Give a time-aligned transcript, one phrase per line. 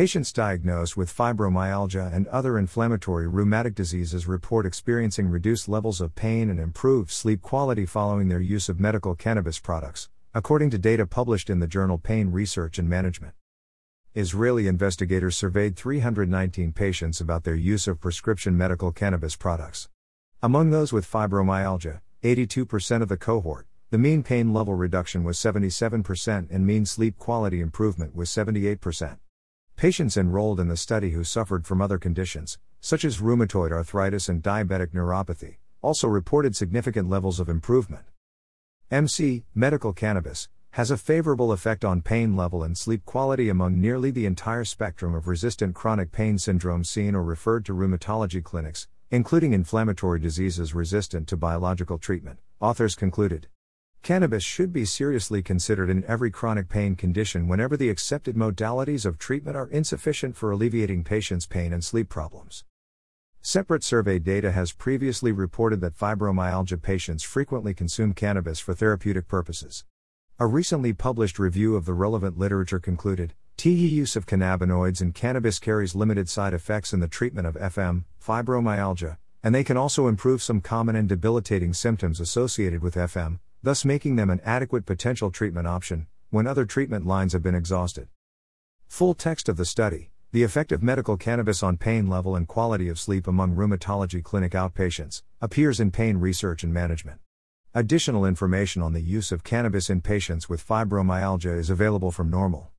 [0.00, 6.48] Patients diagnosed with fibromyalgia and other inflammatory rheumatic diseases report experiencing reduced levels of pain
[6.48, 11.50] and improved sleep quality following their use of medical cannabis products, according to data published
[11.50, 13.34] in the journal Pain Research and Management.
[14.14, 19.90] Israeli investigators surveyed 319 patients about their use of prescription medical cannabis products.
[20.42, 26.50] Among those with fibromyalgia, 82% of the cohort, the mean pain level reduction was 77%
[26.50, 29.18] and mean sleep quality improvement was 78%.
[29.80, 34.42] Patients enrolled in the study who suffered from other conditions, such as rheumatoid arthritis and
[34.42, 38.04] diabetic neuropathy, also reported significant levels of improvement.
[38.90, 44.10] MC, medical cannabis, has a favorable effect on pain level and sleep quality among nearly
[44.10, 49.54] the entire spectrum of resistant chronic pain syndrome seen or referred to rheumatology clinics, including
[49.54, 53.48] inflammatory diseases resistant to biological treatment, authors concluded.
[54.02, 59.18] Cannabis should be seriously considered in every chronic pain condition whenever the accepted modalities of
[59.18, 62.64] treatment are insufficient for alleviating patients' pain and sleep problems.
[63.42, 69.84] Separate survey data has previously reported that fibromyalgia patients frequently consume cannabis for therapeutic purposes.
[70.38, 75.58] A recently published review of the relevant literature concluded TE use of cannabinoids in cannabis
[75.58, 80.42] carries limited side effects in the treatment of FM, fibromyalgia, and they can also improve
[80.42, 85.66] some common and debilitating symptoms associated with FM, thus making them an adequate potential treatment
[85.66, 88.08] option when other treatment lines have been exhausted.
[88.86, 92.88] Full text of the study The effect of medical cannabis on pain level and quality
[92.88, 97.20] of sleep among rheumatology clinic outpatients appears in Pain Research and Management.
[97.74, 102.66] Additional information on the use of cannabis in patients with fibromyalgia is available from NORML.